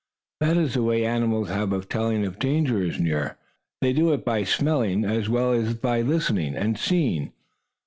That 0.39 0.57
is 0.57 0.73
the 0.73 0.81
way 0.81 1.05
animals 1.05 1.49
have 1.49 1.71
of 1.71 1.87
telling 1.87 2.23
if 2.23 2.39
danger 2.39 2.81
is 2.81 2.99
near. 2.99 3.37
They 3.81 3.93
do 3.93 4.11
it 4.13 4.25
by 4.25 4.43
smelling 4.45 5.05
as 5.05 5.29
well 5.29 5.51
as 5.53 5.75
by 5.75 6.01
listening 6.01 6.55
and 6.55 6.75
seeing. 6.75 7.33